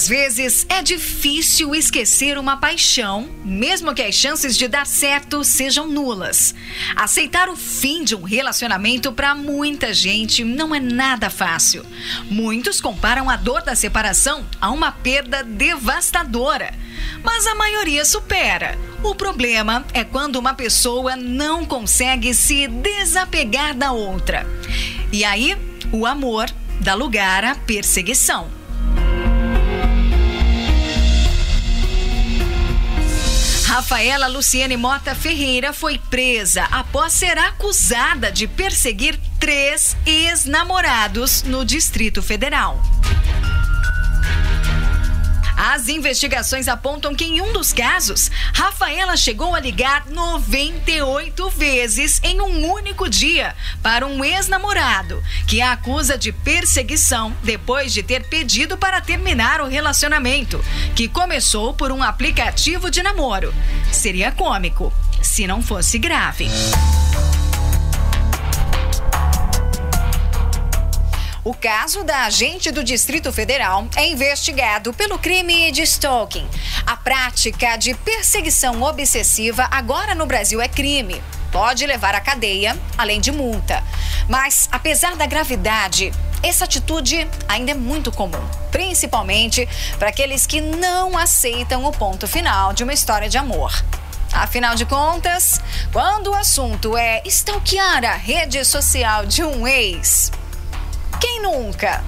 [0.00, 5.86] Às vezes é difícil esquecer uma paixão, mesmo que as chances de dar certo sejam
[5.86, 6.54] nulas.
[6.96, 11.84] Aceitar o fim de um relacionamento para muita gente não é nada fácil.
[12.30, 16.72] Muitos comparam a dor da separação a uma perda devastadora.
[17.22, 18.78] Mas a maioria supera.
[19.02, 24.46] O problema é quando uma pessoa não consegue se desapegar da outra.
[25.12, 25.58] E aí,
[25.92, 28.59] o amor dá lugar à perseguição.
[33.80, 42.22] Rafaela Luciane Mota Ferreira foi presa após ser acusada de perseguir três ex-namorados no Distrito
[42.22, 42.78] Federal.
[45.62, 52.40] As investigações apontam que em um dos casos, Rafaela chegou a ligar 98 vezes em
[52.40, 58.78] um único dia para um ex-namorado, que a acusa de perseguição depois de ter pedido
[58.78, 60.64] para terminar o relacionamento,
[60.96, 63.54] que começou por um aplicativo de namoro.
[63.92, 66.48] Seria cômico se não fosse grave.
[71.42, 76.46] O caso da agente do Distrito Federal é investigado pelo crime de stalking.
[76.86, 81.22] A prática de perseguição obsessiva agora no Brasil é crime.
[81.50, 83.82] Pode levar à cadeia, além de multa.
[84.28, 89.66] Mas, apesar da gravidade, essa atitude ainda é muito comum, principalmente
[89.98, 93.72] para aqueles que não aceitam o ponto final de uma história de amor.
[94.30, 95.58] Afinal de contas,
[95.90, 100.30] quando o assunto é stalkear a rede social de um ex,
[101.40, 102.04] quem nunca?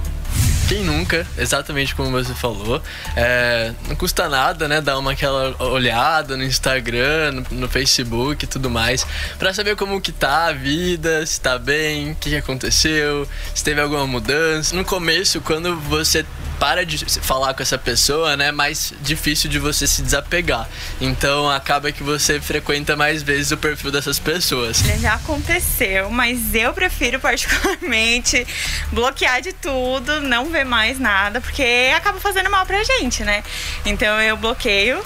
[0.68, 2.82] Quem nunca, exatamente como você falou.
[3.16, 4.80] É, não custa nada, né?
[4.80, 9.06] Dar uma aquela olhada no Instagram, no, no Facebook e tudo mais,
[9.38, 13.64] para saber como que tá a vida, se tá bem, o que, que aconteceu, se
[13.64, 14.76] teve alguma mudança.
[14.76, 16.24] No começo, quando você
[16.58, 20.68] para de falar com essa pessoa, né, mais difícil de você se desapegar.
[21.00, 24.82] Então acaba que você frequenta mais vezes o perfil dessas pessoas.
[25.00, 28.46] Já aconteceu, mas eu prefiro particularmente
[28.92, 33.42] bloquear de tudo, não ver mais nada, porque acaba fazendo mal pra gente, né?
[33.84, 35.02] Então eu bloqueio,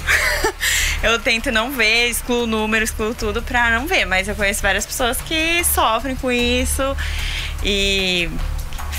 [1.02, 4.86] eu tento não ver, excluo número, excluo tudo pra não ver, mas eu conheço várias
[4.86, 6.96] pessoas que sofrem com isso
[7.62, 8.30] e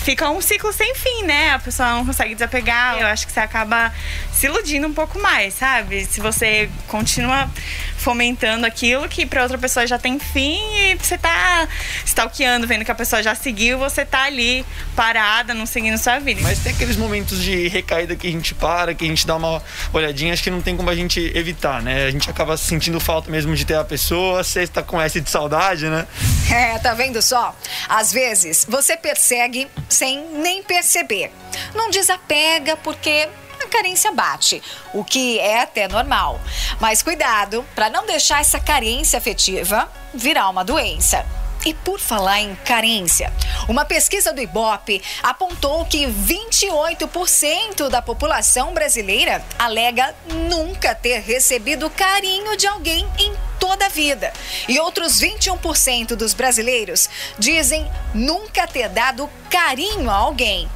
[0.07, 1.51] fica um ciclo sem fim, né?
[1.51, 2.97] A pessoa não consegue desapegar.
[2.97, 3.91] Eu acho que você acaba
[4.37, 6.05] se iludindo um pouco mais, sabe?
[6.05, 7.49] Se você continua
[7.97, 11.67] fomentando aquilo que para outra pessoa já tem fim e você tá
[12.05, 14.63] stalkeando, vendo que a pessoa já seguiu, você tá ali
[14.95, 16.39] parada, não seguindo sua vida.
[16.43, 19.61] Mas tem aqueles momentos de recaída que a gente para, que a gente dá uma
[19.91, 22.05] olhadinha, acho que não tem como a gente evitar, né?
[22.05, 25.31] A gente acaba sentindo falta mesmo de ter a pessoa, você está com essa de
[25.31, 26.05] saudade, né?
[26.51, 27.55] É, tá vendo só?
[27.89, 31.31] Às vezes você persegue sem nem perceber.
[31.73, 33.27] Não desapega porque
[33.67, 34.61] carência bate,
[34.93, 36.39] o que é até normal.
[36.79, 41.25] Mas cuidado para não deixar essa carência afetiva virar uma doença.
[41.65, 43.33] E por falar em carência,
[43.67, 50.15] uma pesquisa do Ibope apontou que 28% da população brasileira alega
[50.49, 54.31] nunca ter recebido carinho de alguém em toda a vida.
[54.67, 60.69] E outros 21% dos brasileiros dizem nunca ter dado carinho a alguém.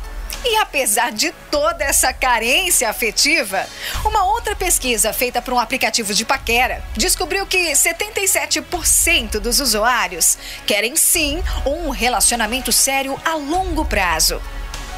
[0.43, 3.67] E apesar de toda essa carência afetiva,
[4.03, 10.95] uma outra pesquisa feita por um aplicativo de paquera descobriu que 77% dos usuários querem
[10.95, 14.41] sim um relacionamento sério a longo prazo.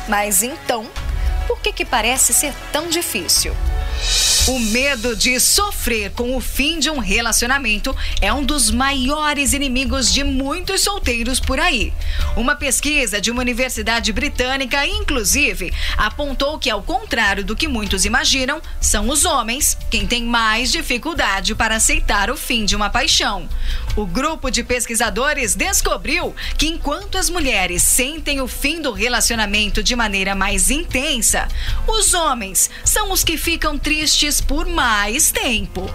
[0.07, 0.89] Mas então,
[1.47, 3.55] por que que parece ser tão difícil?
[4.45, 10.11] O medo de sofrer com o fim de um relacionamento é um dos maiores inimigos
[10.11, 11.93] de muitos solteiros por aí.
[12.35, 18.61] Uma pesquisa de uma universidade britânica, inclusive, apontou que, ao contrário do que muitos imaginam,
[18.81, 23.47] são os homens quem tem mais dificuldade para aceitar o fim de uma paixão.
[23.95, 29.95] O grupo de pesquisadores descobriu que, enquanto as mulheres sentem o fim do relacionamento de
[29.95, 31.47] maneira mais intensa,
[31.87, 35.87] os homens são os que ficam tristes por mais tempo.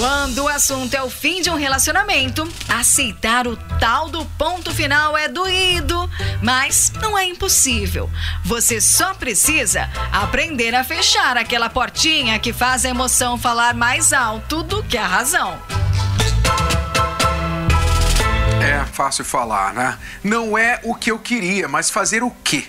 [0.00, 5.14] Quando o assunto é o fim de um relacionamento, aceitar o tal do ponto final
[5.14, 6.10] é doído,
[6.42, 8.08] mas não é impossível.
[8.42, 14.62] Você só precisa aprender a fechar aquela portinha que faz a emoção falar mais alto
[14.62, 15.60] do que a razão.
[18.62, 19.98] É fácil falar, né?
[20.24, 22.64] Não é o que eu queria, mas fazer o quê?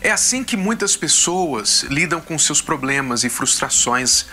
[0.00, 4.26] É assim que muitas pessoas lidam com seus problemas e frustrações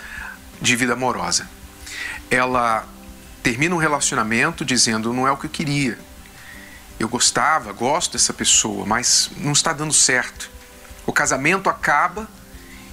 [0.62, 1.57] de vida amorosa.
[2.30, 2.86] Ela
[3.42, 5.98] termina um relacionamento dizendo não é o que eu queria.
[6.98, 10.50] Eu gostava, gosto dessa pessoa, mas não está dando certo.
[11.06, 12.28] O casamento acaba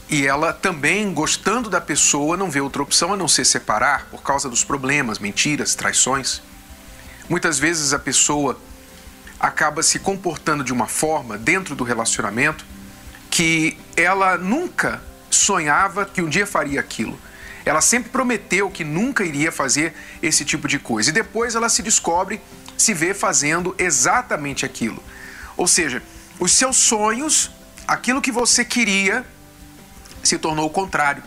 [0.07, 4.21] e ela também, gostando da pessoa, não vê outra opção a não ser separar por
[4.21, 6.41] causa dos problemas, mentiras, traições.
[7.27, 8.59] Muitas vezes a pessoa
[9.39, 12.63] acaba se comportando de uma forma dentro do relacionamento
[13.31, 17.19] que ela nunca sonhava que um dia faria aquilo.
[17.65, 21.09] Ela sempre prometeu que nunca iria fazer esse tipo de coisa.
[21.09, 22.39] E depois ela se descobre,
[22.77, 25.03] se vê fazendo exatamente aquilo.
[25.57, 26.01] Ou seja,
[26.39, 27.49] os seus sonhos,
[27.87, 29.25] aquilo que você queria,
[30.23, 31.23] se tornou o contrário.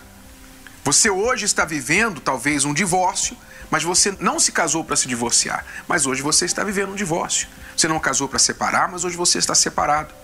[0.85, 3.37] Você hoje está vivendo talvez um divórcio,
[3.71, 5.65] mas você não se casou para se divorciar.
[5.87, 7.49] Mas hoje você está vivendo um divórcio.
[7.77, 10.15] Você não casou para separar, mas hoje você está separado.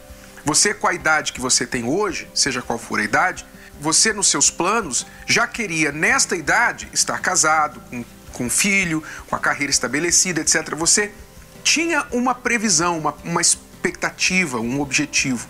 [0.44, 3.44] Você, com a idade que você tem hoje, seja qual for a idade,
[3.80, 9.38] você, nos seus planos, já queria, nesta idade, estar casado, com, com filho, com a
[9.38, 10.74] carreira estabelecida, etc.
[10.74, 11.12] Você
[11.62, 15.48] tinha uma previsão, uma, uma expectativa, um objetivo.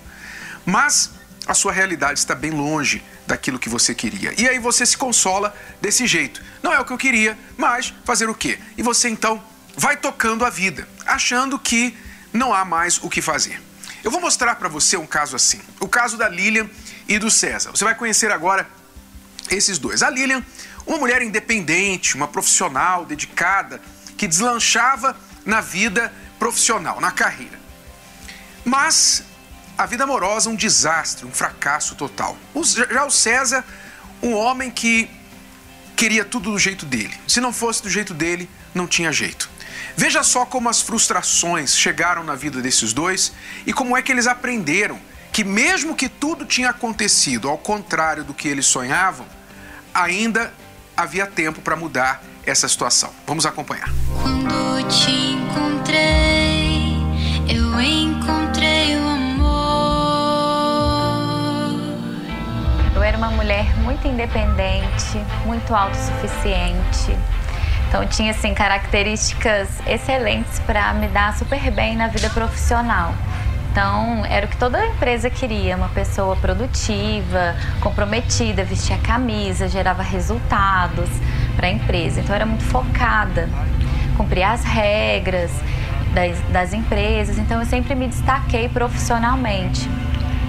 [0.64, 1.10] Mas
[1.46, 4.32] a sua realidade está bem longe daquilo que você queria.
[4.40, 6.42] E aí você se consola desse jeito.
[6.62, 8.58] Não é o que eu queria, mas fazer o quê?
[8.76, 9.42] E você então
[9.76, 11.96] vai tocando a vida, achando que
[12.32, 13.60] não há mais o que fazer.
[14.04, 15.60] Eu vou mostrar para você um caso assim.
[15.80, 16.68] O caso da Lilian
[17.08, 17.70] e do César.
[17.70, 18.68] Você vai conhecer agora
[19.50, 20.02] esses dois.
[20.02, 20.44] A Lilian,
[20.86, 23.80] uma mulher independente, uma profissional dedicada,
[24.18, 25.16] que deslanchava
[25.46, 27.58] na vida profissional, na carreira.
[28.62, 29.24] Mas
[29.76, 32.36] a vida amorosa um desastre, um fracasso total.
[32.90, 33.64] Já o César,
[34.22, 35.10] um homem que
[35.96, 37.18] queria tudo do jeito dele.
[37.26, 39.48] Se não fosse do jeito dele, não tinha jeito.
[39.96, 43.32] Veja só como as frustrações chegaram na vida desses dois
[43.66, 44.98] e como é que eles aprenderam
[45.32, 49.26] que, mesmo que tudo tinha acontecido ao contrário do que eles sonhavam,
[49.92, 50.52] ainda
[50.96, 53.10] havia tempo para mudar essa situação.
[53.26, 53.90] Vamos acompanhar.
[54.22, 56.98] Quando te encontrei,
[57.48, 59.54] eu encontrei o amor.
[62.94, 67.18] Eu era uma mulher muito independente, muito autossuficiente.
[67.94, 73.14] Então tinha assim características excelentes para me dar super bem na vida profissional.
[73.70, 81.08] Então, era o que toda empresa queria, uma pessoa produtiva, comprometida, vestia camisa, gerava resultados
[81.54, 82.20] para a empresa.
[82.20, 83.48] Então, era muito focada,
[84.16, 85.52] cumpria as regras
[86.12, 87.38] das, das empresas.
[87.38, 89.88] Então, eu sempre me destaquei profissionalmente.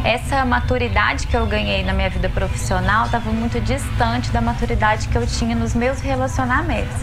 [0.06, 5.18] Essa maturidade que eu ganhei na minha vida profissional estava muito distante da maturidade que
[5.18, 6.96] eu tinha nos meus relacionamentos.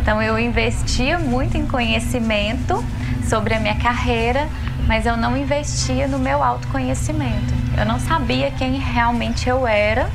[0.00, 2.84] Então, eu investia muito em conhecimento
[3.28, 4.48] sobre a minha carreira,
[4.86, 7.52] mas eu não investia no meu autoconhecimento.
[7.76, 10.08] Eu não sabia quem realmente eu era.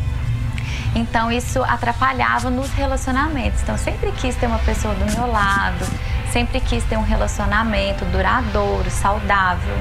[0.95, 3.61] Então isso atrapalhava nos relacionamentos.
[3.61, 5.85] Então sempre quis ter uma pessoa do meu lado,
[6.31, 9.75] sempre quis ter um relacionamento duradouro, saudável.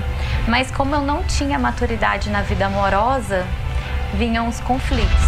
[0.47, 3.47] Mas como eu não tinha maturidade na vida amorosa,
[4.15, 5.23] vinham os conflitos.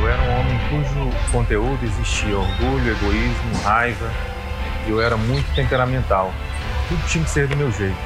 [0.00, 4.10] Eu era um homem cujo conteúdo existia orgulho, egoísmo, raiva,
[4.86, 6.32] eu era muito temperamental
[6.88, 7.96] tudo tinha que ser do meu jeito.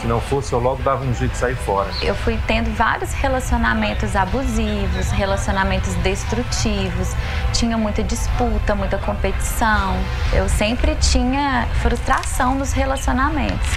[0.00, 1.90] Se não fosse, eu logo dava um jeito de sair fora.
[2.00, 7.14] Eu fui tendo vários relacionamentos abusivos, relacionamentos destrutivos.
[7.52, 9.94] Tinha muita disputa, muita competição.
[10.32, 13.68] Eu sempre tinha frustração nos relacionamentos.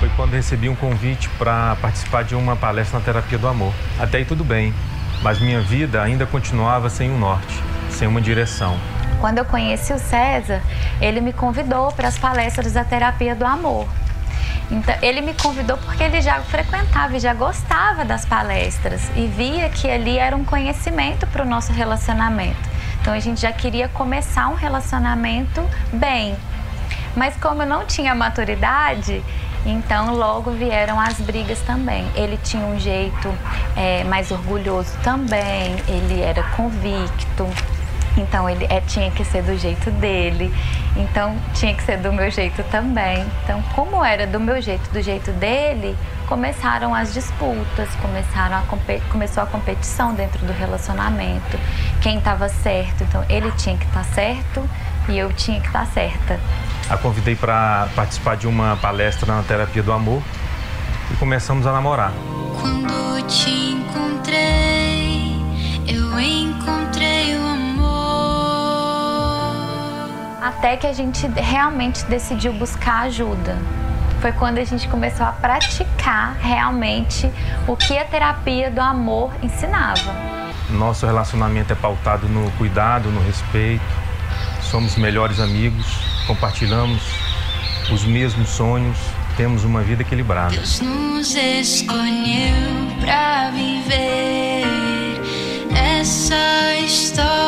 [0.00, 3.72] Foi quando recebi um convite para participar de uma palestra na terapia do amor.
[4.00, 4.74] Até aí tudo bem,
[5.22, 8.76] mas minha vida ainda continuava sem um norte, sem uma direção.
[9.24, 10.60] Quando eu conheci o César,
[11.00, 13.88] ele me convidou para as palestras da terapia do amor.
[14.70, 19.70] Então, ele me convidou porque ele já frequentava e já gostava das palestras e via
[19.70, 22.68] que ali era um conhecimento para o nosso relacionamento.
[23.00, 26.36] Então a gente já queria começar um relacionamento bem.
[27.16, 29.24] Mas como eu não tinha maturidade,
[29.64, 32.06] então logo vieram as brigas também.
[32.14, 33.34] Ele tinha um jeito
[33.74, 37.48] é, mais orgulhoso também, ele era convicto,
[38.16, 40.52] Então ele é, tinha que ser do jeito dele,
[40.96, 43.26] então tinha que ser do meu jeito também.
[43.42, 48.62] Então, como era do meu jeito, do jeito dele, começaram as disputas, começaram a
[49.10, 51.58] começou a competição dentro do relacionamento.
[52.00, 54.68] Quem estava certo, então ele tinha que estar tá certo
[55.08, 56.40] e eu tinha que estar tá certa.
[56.88, 60.22] A convidei para participar de uma palestra na terapia do amor
[61.10, 62.12] e começamos a namorar.
[62.60, 65.36] Quando te encontrei,
[65.86, 66.83] eu encontrei
[70.44, 73.56] até que a gente realmente decidiu buscar ajuda.
[74.20, 77.32] Foi quando a gente começou a praticar realmente
[77.66, 80.14] o que a terapia do amor ensinava.
[80.68, 83.82] Nosso relacionamento é pautado no cuidado, no respeito.
[84.60, 85.86] Somos melhores amigos,
[86.26, 87.02] compartilhamos
[87.90, 88.98] os mesmos sonhos,
[89.38, 90.50] temos uma vida equilibrada.
[90.50, 92.54] Deus nos escolheu
[93.00, 94.64] para viver
[95.74, 97.43] essa história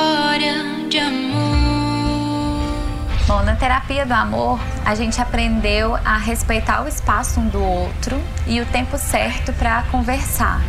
[3.26, 8.22] Bom, na terapia do amor, a gente aprendeu a respeitar o espaço um do outro
[8.46, 10.62] e o tempo certo para conversar.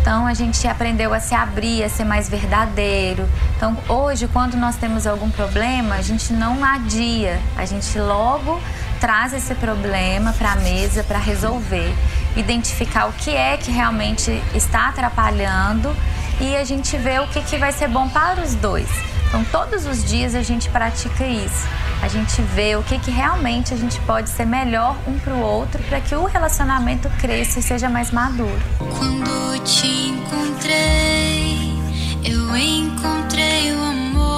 [0.00, 3.28] Então a gente aprendeu a se abrir, a ser mais verdadeiro.
[3.56, 8.60] Então hoje, quando nós temos algum problema, a gente não adia, a gente logo
[8.98, 11.94] traz esse problema para a mesa para resolver,
[12.36, 15.94] identificar o que é que realmente está atrapalhando
[16.40, 19.11] e a gente vê o que, que vai ser bom para os dois.
[19.32, 21.66] Então todos os dias a gente pratica isso
[22.02, 25.40] a gente vê o que, que realmente a gente pode ser melhor um para o
[25.40, 28.60] outro para que o relacionamento cresça e seja mais maduro.
[28.98, 31.78] Quando te encontrei,
[32.24, 34.32] eu encontrei o amor.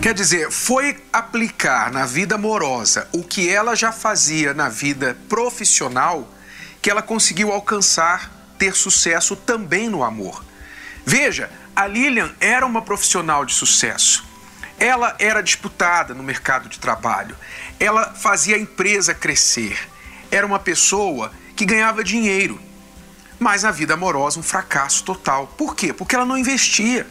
[0.00, 6.28] Quer dizer, foi aplicar na vida amorosa o que ela já fazia na vida profissional
[6.80, 10.47] que ela conseguiu alcançar ter sucesso também no amor.
[11.10, 14.26] Veja, a Lilian era uma profissional de sucesso.
[14.78, 17.34] Ela era disputada no mercado de trabalho.
[17.80, 19.88] Ela fazia a empresa crescer.
[20.30, 22.60] Era uma pessoa que ganhava dinheiro.
[23.38, 25.46] Mas na vida amorosa, um fracasso total.
[25.56, 25.94] Por quê?
[25.94, 27.06] Porque ela não investia.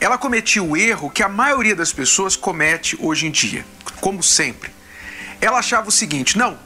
[0.00, 3.66] Ela cometia o erro que a maioria das pessoas comete hoje em dia,
[4.00, 4.70] como sempre.
[5.38, 6.58] Ela achava o seguinte: não,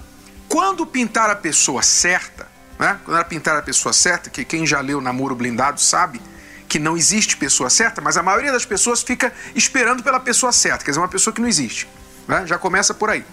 [0.48, 2.49] quando pintar a pessoa certa,
[2.80, 2.98] né?
[3.04, 6.20] quando ela pintar a pessoa certa, que quem já leu Namoro Blindado sabe,
[6.66, 10.82] que não existe pessoa certa, mas a maioria das pessoas fica esperando pela pessoa certa,
[10.82, 11.86] quer dizer, uma pessoa que não existe.
[12.26, 12.46] Né?
[12.46, 13.24] Já começa por aí.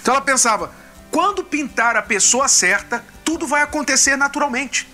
[0.00, 0.72] Então ela pensava:
[1.10, 4.88] quando pintar a pessoa certa, tudo vai acontecer naturalmente.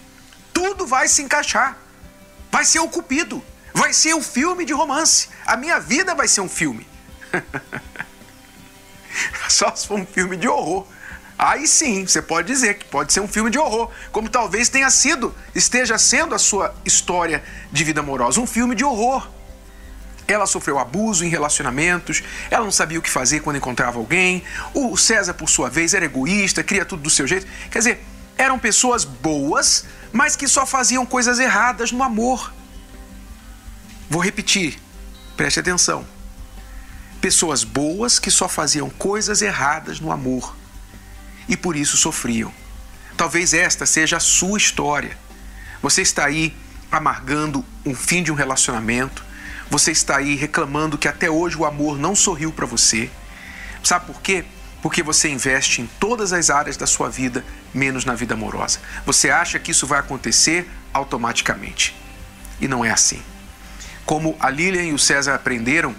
[0.53, 1.77] Tudo vai se encaixar.
[2.51, 3.45] Vai ser o cupido.
[3.73, 5.29] Vai ser o filme de romance.
[5.47, 6.87] A minha vida vai ser um filme.
[9.49, 10.87] Só se for um filme de horror.
[11.43, 14.91] Aí sim, você pode dizer que pode ser um filme de horror, como talvez tenha
[14.91, 17.43] sido, esteja sendo a sua história
[17.73, 19.27] de vida amorosa, um filme de horror.
[20.29, 24.45] Ela sofreu abuso em relacionamentos, ela não sabia o que fazer quando encontrava alguém.
[24.75, 27.47] O César, por sua vez, era egoísta, queria tudo do seu jeito.
[27.71, 28.05] Quer dizer,
[28.37, 32.53] eram pessoas boas, mas que só faziam coisas erradas no amor.
[34.11, 34.79] Vou repetir,
[35.39, 36.07] preste atenção.
[37.19, 40.60] Pessoas boas que só faziam coisas erradas no amor
[41.51, 42.55] e por isso sofriam.
[43.17, 45.19] Talvez esta seja a sua história.
[45.83, 46.57] Você está aí
[46.91, 49.25] amargando um fim de um relacionamento,
[49.69, 53.11] você está aí reclamando que até hoje o amor não sorriu para você.
[53.83, 54.45] Sabe por quê?
[54.81, 58.79] Porque você investe em todas as áreas da sua vida, menos na vida amorosa.
[59.05, 61.95] Você acha que isso vai acontecer automaticamente.
[62.61, 63.23] E não é assim.
[64.07, 65.95] Como a Lilian e o César aprenderam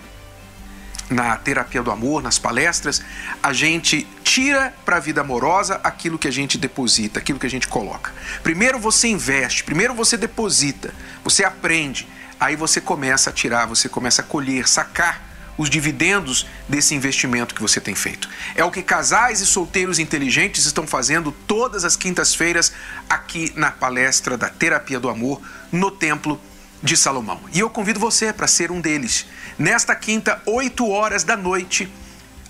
[1.11, 3.01] na terapia do amor, nas palestras,
[3.43, 7.49] a gente tira para a vida amorosa aquilo que a gente deposita, aquilo que a
[7.49, 8.13] gente coloca.
[8.41, 12.07] Primeiro você investe, primeiro você deposita, você aprende,
[12.39, 17.61] aí você começa a tirar, você começa a colher, sacar os dividendos desse investimento que
[17.61, 18.27] você tem feito.
[18.55, 22.71] É o que casais e solteiros inteligentes estão fazendo todas as quintas-feiras
[23.09, 25.41] aqui na palestra da Terapia do Amor
[25.71, 26.41] no Templo
[26.81, 27.39] de Salomão.
[27.53, 29.25] E eu convido você para ser um deles.
[29.57, 31.91] Nesta quinta, 8 horas da noite,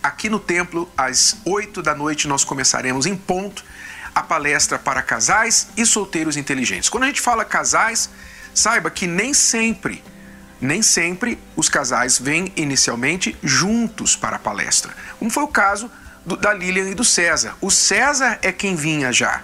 [0.01, 3.63] aqui no templo, às 8 da noite, nós começaremos em ponto
[4.13, 6.89] a palestra para casais e solteiros inteligentes.
[6.89, 8.09] Quando a gente fala casais,
[8.53, 10.03] saiba que nem sempre,
[10.59, 15.89] nem sempre os casais vêm inicialmente juntos para a palestra, como foi o caso
[16.25, 17.55] do, da Lilian e do César.
[17.61, 19.41] O César é quem vinha já,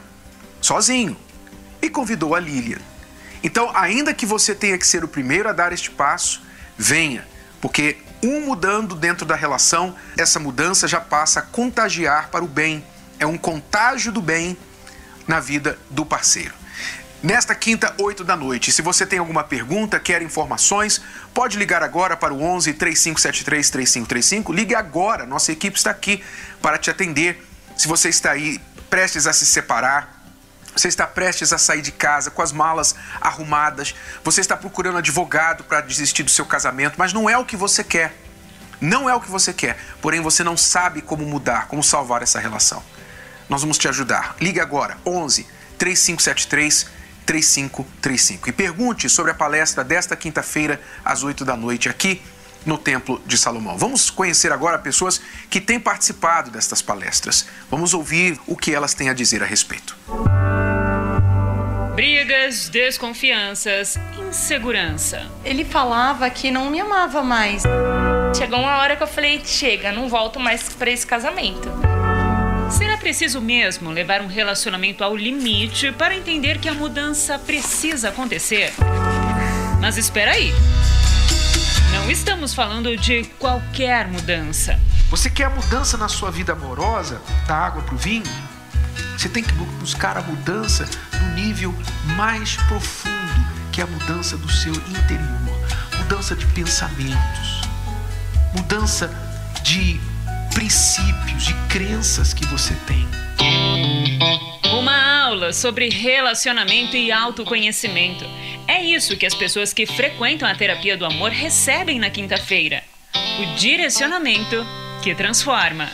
[0.62, 1.16] sozinho,
[1.82, 2.80] e convidou a Lilian.
[3.48, 6.42] Então, ainda que você tenha que ser o primeiro a dar este passo,
[6.78, 7.26] venha,
[7.62, 12.84] porque um mudando dentro da relação, essa mudança já passa a contagiar para o bem.
[13.18, 14.58] É um contágio do bem
[15.26, 16.54] na vida do parceiro.
[17.24, 18.70] nesta quinta, 8 da noite.
[18.70, 21.02] Se você tem alguma pergunta, quer informações,
[21.34, 24.52] pode ligar agora para o 11 3573 3535.
[24.52, 26.22] Ligue agora, nossa equipe está aqui
[26.62, 27.42] para te atender.
[27.78, 30.17] Se você está aí prestes a se separar,
[30.78, 35.64] você está prestes a sair de casa com as malas arrumadas, você está procurando advogado
[35.64, 38.16] para desistir do seu casamento, mas não é o que você quer.
[38.80, 42.40] Não é o que você quer, porém você não sabe como mudar, como salvar essa
[42.40, 42.84] relação.
[43.50, 44.36] Nós vamos te ajudar.
[44.40, 45.48] Ligue agora, 11
[45.80, 46.88] 3573
[47.26, 52.22] 3535 e pergunte sobre a palestra desta quinta-feira às 8 da noite aqui
[52.66, 53.78] no Templo de Salomão.
[53.78, 55.20] Vamos conhecer agora pessoas
[55.50, 57.48] que têm participado destas palestras.
[57.70, 59.98] Vamos ouvir o que elas têm a dizer a respeito.
[61.98, 65.26] Brigas, desconfianças, insegurança.
[65.44, 67.64] Ele falava que não me amava mais.
[68.38, 71.68] Chegou uma hora que eu falei: chega, não volto mais para esse casamento.
[72.70, 78.72] Será preciso mesmo levar um relacionamento ao limite para entender que a mudança precisa acontecer?
[79.82, 80.54] Mas espera aí.
[81.94, 84.80] Não estamos falando de qualquer mudança.
[85.10, 88.57] Você quer a mudança na sua vida amorosa, da água para o vinho?
[89.18, 90.88] Você tem que buscar a mudança
[91.22, 91.74] no nível
[92.16, 97.62] mais profundo, que é a mudança do seu interior, mudança de pensamentos,
[98.56, 99.12] mudança
[99.64, 100.00] de
[100.54, 103.08] princípios, de crenças que você tem.
[104.72, 108.26] Uma aula sobre relacionamento e autoconhecimento.
[108.68, 112.84] É isso que as pessoas que frequentam a terapia do amor recebem na quinta-feira.
[113.40, 114.66] O direcionamento
[115.04, 115.90] que transforma.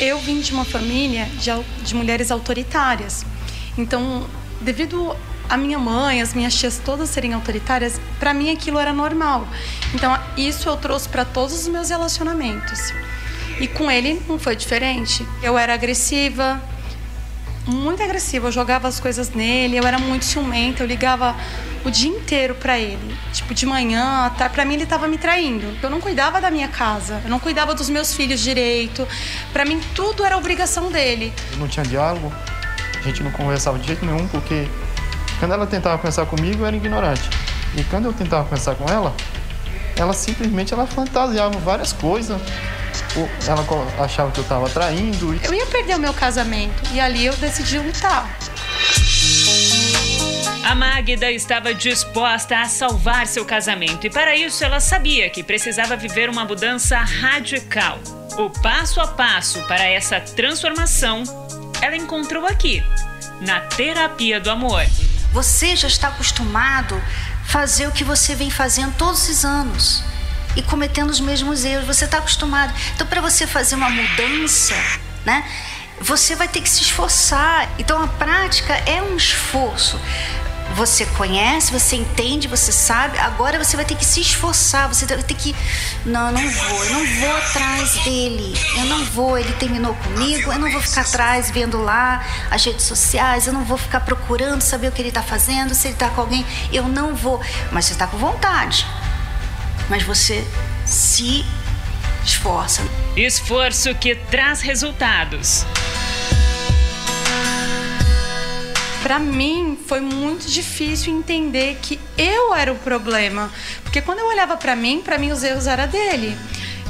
[0.00, 1.50] Eu vim de uma família de,
[1.84, 3.24] de mulheres autoritárias.
[3.76, 4.26] Então,
[4.60, 5.16] devido
[5.48, 9.46] a minha mãe, as minhas tias todas serem autoritárias, para mim aquilo era normal.
[9.94, 12.92] Então, isso eu trouxe para todos os meus relacionamentos.
[13.60, 15.26] E com ele não foi diferente.
[15.42, 16.60] Eu era agressiva,
[17.66, 18.48] muito agressiva.
[18.48, 21.34] Eu jogava as coisas nele, eu era muito ciumenta, eu ligava
[21.84, 23.16] o dia inteiro para ele.
[23.32, 24.48] Tipo, de manhã, tá?
[24.48, 25.76] Para mim ele estava me traindo.
[25.82, 29.06] Eu não cuidava da minha casa, eu não cuidava dos meus filhos direito.
[29.52, 31.32] Para mim tudo era obrigação dele.
[31.56, 32.32] Não tinha diálogo,
[32.98, 34.66] a gente não conversava de jeito nenhum, porque
[35.38, 37.28] quando ela tentava conversar comigo, eu era ignorante.
[37.76, 39.14] E quando eu tentava conversar com ela,
[39.96, 42.40] ela simplesmente ela fantasiava várias coisas
[43.46, 43.64] ela
[44.04, 45.34] achava que eu estava traindo.
[45.44, 48.28] Eu ia perder o meu casamento e ali eu decidi lutar.
[50.64, 55.96] A Magda estava disposta a salvar seu casamento e para isso ela sabia que precisava
[55.96, 57.98] viver uma mudança radical.
[58.38, 61.24] O passo a passo para essa transformação
[61.82, 62.82] ela encontrou aqui,
[63.40, 64.86] na terapia do amor.
[65.32, 70.11] Você já está acostumado a fazer o que você vem fazendo todos esses anos
[70.56, 71.86] e cometendo os mesmos erros.
[71.86, 72.72] Você está acostumado.
[72.94, 74.74] Então, para você fazer uma mudança,
[75.24, 75.44] né?
[76.00, 77.68] Você vai ter que se esforçar.
[77.78, 80.00] Então, a prática é um esforço.
[80.74, 83.18] Você conhece, você entende, você sabe.
[83.18, 84.88] Agora você vai ter que se esforçar.
[84.88, 85.54] Você vai ter que.
[86.04, 86.84] Não, eu não vou.
[86.84, 88.58] Eu não vou atrás dele.
[88.78, 89.38] Eu não vou.
[89.38, 90.50] Ele terminou comigo.
[90.50, 93.46] Eu não vou ficar atrás vendo lá as redes sociais.
[93.46, 96.22] Eu não vou ficar procurando saber o que ele está fazendo, se ele está com
[96.22, 96.44] alguém.
[96.72, 97.40] Eu não vou.
[97.70, 98.86] Mas você está com vontade
[99.92, 100.42] mas você
[100.86, 101.44] se
[102.24, 102.80] esforça.
[103.14, 105.66] Esforço que traz resultados.
[109.02, 113.52] Para mim foi muito difícil entender que eu era o problema,
[113.82, 116.38] porque quando eu olhava para mim, para mim os erros eram dele.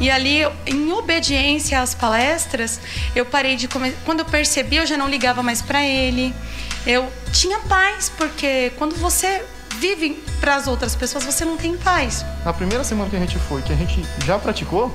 [0.01, 2.81] E ali, em obediência às palestras,
[3.17, 3.97] eu parei de comer.
[4.05, 6.33] Quando eu percebi, eu já não ligava mais para ele.
[6.87, 9.45] Eu tinha paz, porque quando você
[9.83, 12.25] vive para as outras pessoas, você não tem paz.
[12.45, 14.95] Na primeira semana que a gente foi, que a gente já praticou,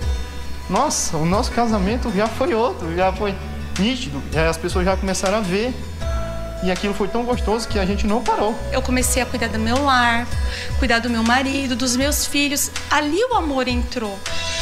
[0.69, 3.35] nossa, o nosso casamento já foi outro, já foi
[3.77, 4.23] nítido.
[4.31, 5.73] E aí as pessoas já começaram a ver.
[6.63, 8.57] E aquilo foi tão gostoso que a gente não parou.
[8.71, 10.25] Eu comecei a cuidar do meu lar,
[10.79, 12.71] cuidar do meu marido, dos meus filhos.
[12.89, 14.17] Ali o amor entrou.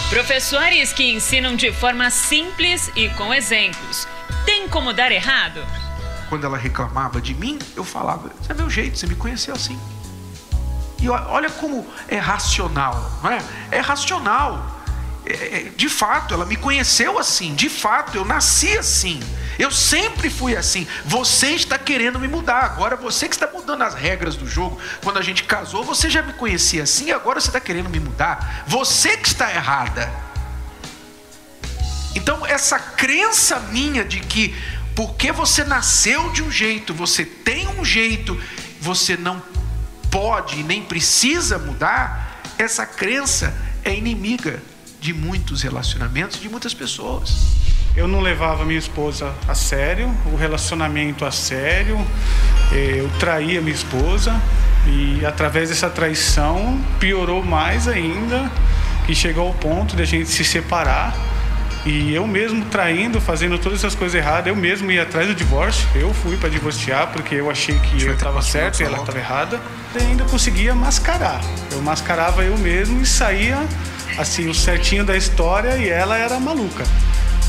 [0.09, 4.07] Professores que ensinam de forma simples e com exemplos.
[4.43, 5.63] Tem como dar errado?
[6.29, 9.79] Quando ela reclamava de mim, eu falava: Você é meu jeito, você me conheceu assim.
[11.01, 13.41] E olha como é racional, não é?
[13.71, 14.73] É racional.
[15.25, 17.55] É, é, de fato, ela me conheceu assim.
[17.55, 19.19] De fato, eu nasci assim.
[19.57, 20.87] Eu sempre fui assim.
[21.03, 22.63] Você está querendo me mudar.
[22.65, 24.79] Agora você que está mudando as regras do jogo.
[25.03, 27.11] Quando a gente casou, você já me conhecia assim.
[27.11, 28.63] Agora você está querendo me mudar.
[28.67, 30.11] Você que está errada.
[32.13, 34.55] Então, essa crença minha de que
[34.95, 38.41] porque você nasceu de um jeito, você tem um jeito,
[38.79, 39.43] você não
[40.15, 44.63] pode e nem precisa mudar, essa crença é inimiga
[45.01, 47.35] de muitos relacionamentos, de muitas pessoas.
[47.97, 51.97] Eu não levava minha esposa a sério, o relacionamento a sério.
[52.71, 54.33] Eh, Eu traía minha esposa
[54.87, 58.49] e através dessa traição piorou mais ainda,
[59.05, 61.13] que chegou ao ponto de a gente se separar.
[61.85, 65.87] E eu mesmo traindo, fazendo todas essas coisas erradas, eu mesmo ia atrás do divórcio.
[65.93, 69.61] Eu fui para divorciar porque eu achei que eu estava certo e ela estava errada.
[69.93, 71.41] E ainda conseguia mascarar.
[71.71, 73.59] Eu mascarava eu mesmo e saía
[74.17, 76.83] assim o certinho da história e ela era maluca.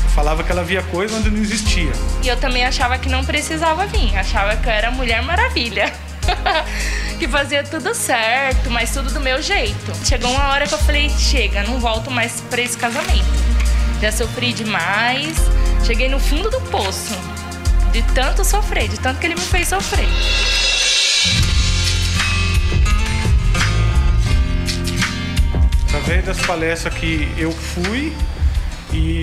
[0.03, 1.91] Eu falava que ela via coisa onde não existia.
[2.21, 5.91] E eu também achava que não precisava vir, achava que eu era Mulher Maravilha.
[7.17, 9.91] que fazia tudo certo, mas tudo do meu jeito.
[10.05, 13.56] Chegou uma hora que eu falei: chega, não volto mais pra esse casamento.
[14.01, 15.37] Já sofri demais,
[15.85, 17.15] cheguei no fundo do poço.
[17.91, 20.07] De tanto sofrer, de tanto que ele me fez sofrer.
[26.07, 28.13] através das palestras que eu fui
[28.93, 29.21] e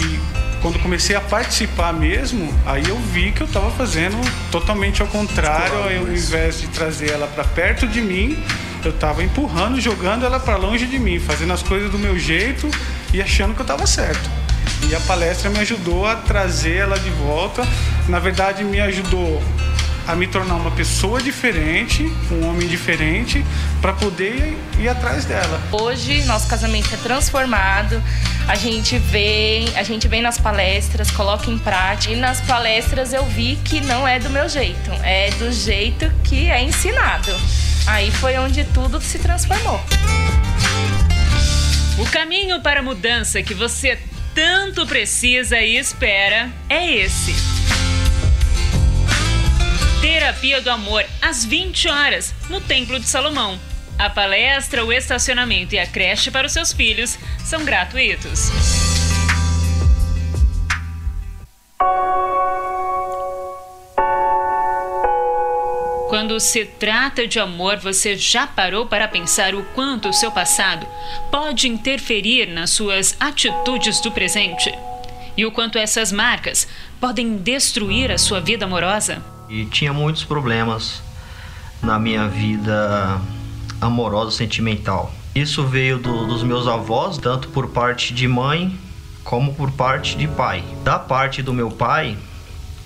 [0.61, 4.17] quando comecei a participar mesmo, aí eu vi que eu estava fazendo
[4.51, 8.43] totalmente ao contrário, ao invés de trazer ela para perto de mim,
[8.85, 12.71] eu estava empurrando, jogando ela para longe de mim, fazendo as coisas do meu jeito
[13.15, 14.44] e achando que eu estava certo.
[14.89, 17.67] E a palestra me ajudou a trazer ela de volta.
[18.09, 19.43] Na verdade, me ajudou
[20.07, 23.45] a me tornar uma pessoa diferente, um homem diferente,
[23.81, 25.61] para poder ir atrás dela.
[25.73, 28.03] Hoje nosso casamento é transformado.
[28.47, 32.13] A gente vem, a gente vem nas palestras, coloca em prática.
[32.13, 36.51] E nas palestras eu vi que não é do meu jeito, é do jeito que
[36.51, 37.35] é ensinado.
[37.87, 39.81] Aí foi onde tudo se transformou.
[41.99, 43.99] O caminho para a mudança que você
[44.35, 47.33] tanto precisa e espera é esse.
[50.01, 53.59] Terapia do Amor, às 20 horas, no Templo de Salomão.
[53.99, 58.51] A palestra, o estacionamento e a creche para os seus filhos são gratuitos.
[66.15, 70.87] Quando se trata de amor, você já parou para pensar o quanto o seu passado
[71.29, 74.73] pode interferir nas suas atitudes do presente?
[75.37, 76.69] E o quanto essas marcas
[77.01, 79.21] podem destruir a sua vida amorosa?
[79.49, 81.03] E tinha muitos problemas
[81.83, 83.21] na minha vida
[83.81, 85.13] amorosa sentimental.
[85.35, 88.79] Isso veio do- dos meus avós, tanto por parte de mãe
[89.25, 90.63] como por parte de pai.
[90.85, 92.17] Da parte do meu pai,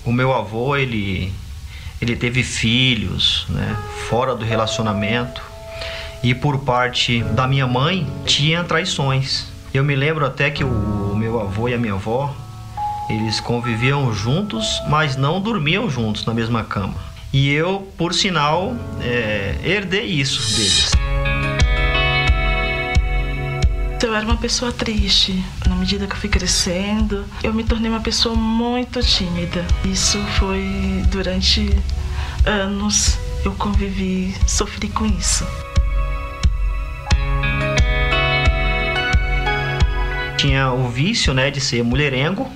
[0.03, 1.31] o meu avô ele
[2.01, 3.77] ele teve filhos, né,
[4.09, 5.41] fora do relacionamento.
[6.21, 9.45] E por parte da minha mãe tinha traições.
[9.73, 12.35] Eu me lembro até que o meu avô e a minha avó
[13.09, 16.95] eles conviviam juntos, mas não dormiam juntos na mesma cama.
[17.33, 20.98] E eu, por sinal, é, herdei isso deles.
[24.01, 25.43] Eu era uma pessoa triste.
[25.67, 29.65] Na medida que eu fui crescendo, eu me tornei uma pessoa muito tímida.
[29.83, 31.69] Isso foi durante
[32.45, 33.19] anos.
[33.43, 35.45] Eu convivi, sofri com isso.
[40.37, 42.49] Tinha o vício, né, de ser mulherengo.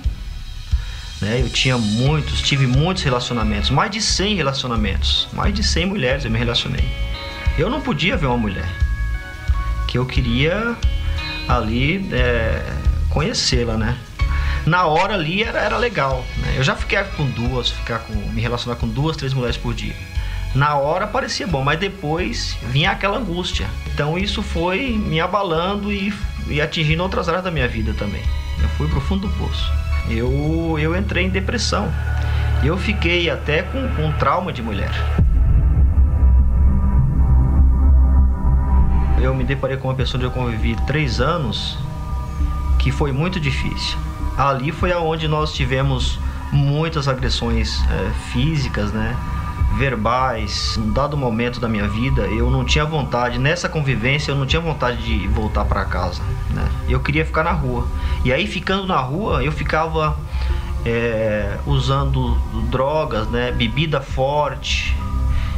[1.20, 1.42] Né?
[1.42, 6.30] Eu tinha muitos, tive muitos relacionamentos, mais de 100 relacionamentos, mais de 100 mulheres eu
[6.30, 6.88] me relacionei.
[7.58, 8.68] Eu não podia ver uma mulher
[9.86, 10.76] que eu queria
[11.48, 12.62] ali é,
[13.10, 13.96] conhecê-la, né?
[14.66, 16.54] Na hora ali era, era legal, né?
[16.56, 19.94] Eu já fiquei com duas, ficar com, me relacionar com duas, três mulheres por dia.
[20.54, 23.66] Na hora parecia bom, mas depois vinha aquela angústia.
[23.92, 26.14] Então isso foi me abalando e,
[26.46, 28.22] e atingindo outras áreas da minha vida também.
[28.62, 29.70] Eu fui pro fundo do poço.
[30.08, 31.92] Eu, eu entrei em depressão.
[32.62, 34.92] Eu fiquei até com, com trauma de mulher.
[39.24, 41.78] Eu me deparei com uma pessoa onde eu convivi três anos,
[42.78, 43.96] que foi muito difícil.
[44.36, 46.18] Ali foi aonde nós tivemos
[46.52, 49.16] muitas agressões eh, físicas, né?
[49.78, 50.76] verbais.
[50.76, 54.60] Num dado momento da minha vida, eu não tinha vontade, nessa convivência, eu não tinha
[54.60, 56.22] vontade de voltar para casa.
[56.50, 56.68] Né?
[56.86, 57.88] Eu queria ficar na rua.
[58.26, 60.18] E aí, ficando na rua, eu ficava
[60.84, 62.34] é, usando
[62.70, 63.50] drogas, né?
[63.52, 64.94] bebida forte.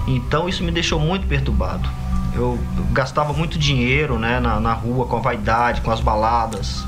[0.07, 2.06] Então, isso me deixou muito perturbado.
[2.37, 2.59] Eu
[2.93, 4.39] gastava muito dinheiro né?
[4.41, 6.85] na, na rua com a vaidade, com as baladas.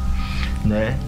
[0.64, 0.98] Né?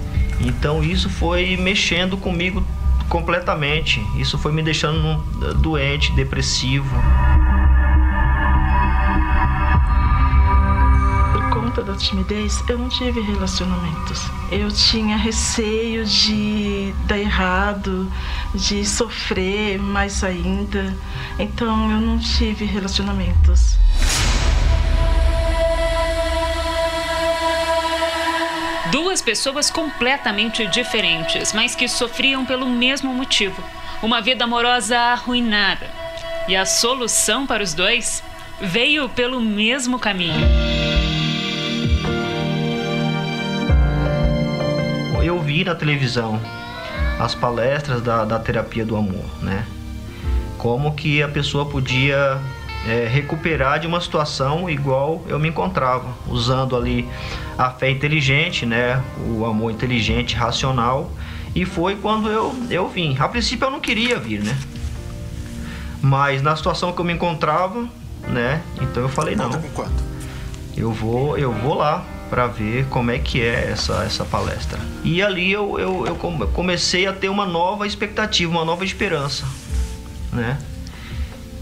[0.40, 2.64] Então, isso foi mexendo comigo
[3.09, 4.00] completamente.
[4.16, 6.88] Isso foi me deixando num- doente, depressivo.
[11.33, 14.22] Por conta da timidez, eu não tive relacionamentos.
[14.50, 18.11] Eu tinha receio de dar errado,
[18.55, 20.96] de sofrer mais ainda.
[21.38, 23.79] Então eu não tive relacionamentos.
[29.03, 33.65] Duas pessoas completamente diferentes, mas que sofriam pelo mesmo motivo:
[34.03, 35.87] uma vida amorosa arruinada.
[36.47, 38.23] E a solução para os dois
[38.61, 40.47] veio pelo mesmo caminho.
[45.25, 46.39] Eu vi na televisão
[47.19, 49.65] as palestras da, da terapia do amor, né?
[50.59, 52.39] Como que a pessoa podia
[52.87, 57.09] é, recuperar de uma situação igual eu me encontrava, usando ali
[57.59, 59.03] a fé inteligente, né?
[59.29, 61.11] O amor inteligente, racional.
[61.55, 63.16] E foi quando eu, eu vim.
[63.19, 64.57] A princípio eu não queria vir, né?
[66.01, 67.87] Mas na situação que eu me encontrava,
[68.29, 68.62] né?
[68.81, 69.51] Então eu falei não.
[69.51, 70.11] com quanto?
[70.77, 74.79] Eu vou, eu vou lá para ver como é que é essa, essa palestra.
[75.03, 79.45] E ali eu, eu, eu comecei a ter uma nova expectativa, uma nova esperança,
[80.33, 80.57] né?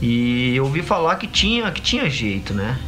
[0.00, 2.78] E eu ouvi falar que tinha, que tinha jeito, né?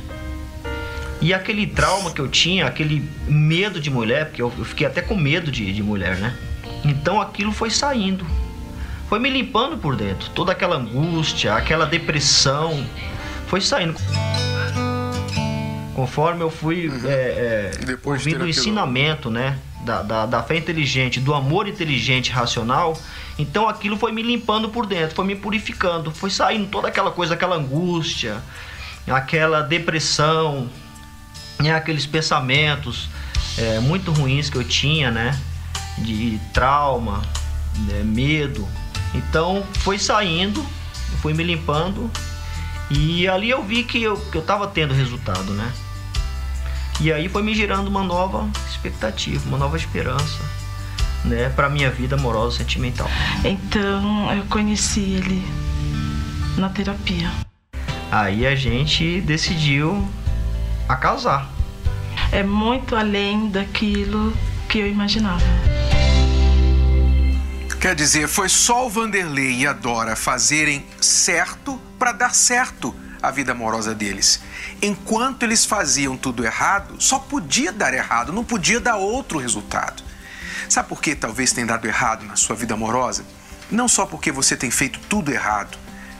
[1.20, 5.14] E aquele trauma que eu tinha, aquele medo de mulher, porque eu, fiquei até com
[5.14, 6.35] medo de, de mulher, né?
[6.85, 8.27] Então aquilo foi saindo,
[9.09, 10.31] foi me limpando por dentro.
[10.31, 12.87] Toda aquela angústia, aquela depressão,
[13.49, 13.94] foi saindo.
[15.94, 17.03] Conforme eu fui uhum.
[17.07, 19.59] é, é, ouvindo o ensinamento, né?
[19.85, 22.95] Da, da, da, fé inteligente, do amor inteligente racional,
[23.38, 27.33] então aquilo foi me limpando por dentro, foi me purificando, foi saindo toda aquela coisa,
[27.33, 28.43] aquela angústia,
[29.09, 30.69] aquela depressão,
[31.59, 33.09] né, aqueles pensamentos
[33.57, 35.38] é, muito ruins que eu tinha, né?
[35.99, 37.23] De trauma,
[37.87, 38.66] né, medo.
[39.14, 40.64] Então foi saindo,
[41.21, 42.11] foi me limpando
[42.90, 45.73] e ali eu vi que eu, que eu tava tendo resultado, né?
[47.01, 48.49] E aí foi me gerando uma nova
[48.81, 50.38] expectativa, uma nova esperança,
[51.25, 53.09] né, para minha vida amorosa sentimental.
[53.45, 55.47] Então eu conheci ele
[56.57, 57.31] na terapia.
[58.11, 60.09] Aí a gente decidiu
[60.88, 61.49] a casar.
[62.33, 64.33] É muito além daquilo
[64.69, 65.45] que eu imaginava.
[67.81, 73.30] Quer dizer, foi só o Vanderlei e a Dora fazerem certo para dar certo a
[73.30, 74.40] vida amorosa deles.
[74.80, 80.02] Enquanto eles faziam tudo errado, só podia dar errado, não podia dar outro resultado.
[80.68, 83.24] Sabe por que talvez tenha dado errado na sua vida amorosa?
[83.70, 85.76] Não só porque você tem feito tudo errado,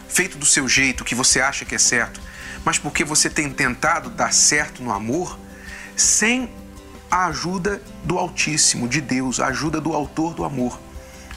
[0.09, 2.21] feito do seu jeito, que você acha que é certo,
[2.65, 5.39] mas porque você tem tentado dar certo no amor
[5.97, 6.51] sem
[7.11, 10.79] a ajuda do Altíssimo, de Deus, a ajuda do Autor do amor.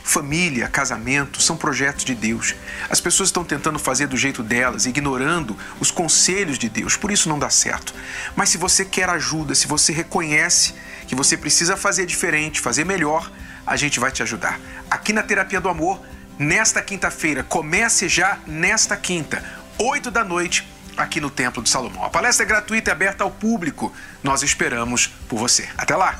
[0.04, 2.54] Família, casamento são projetos de Deus.
[2.90, 7.30] As pessoas estão tentando fazer do jeito delas, ignorando os conselhos de Deus, por isso
[7.30, 7.94] não dá certo.
[8.36, 10.76] Mas se você quer ajuda, se você reconhece
[11.08, 13.32] que você precisa fazer diferente, fazer melhor,
[13.66, 14.60] a gente vai te ajudar.
[14.92, 16.02] Aqui na Terapia do Amor,
[16.38, 19.44] nesta quinta-feira, comece já nesta quinta,
[19.78, 22.04] 8 da noite, aqui no Templo do Salomão.
[22.04, 23.92] A palestra é gratuita e aberta ao público.
[24.22, 25.68] Nós esperamos por você.
[25.78, 26.20] Até lá!